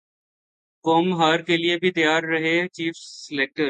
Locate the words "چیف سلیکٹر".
2.69-3.59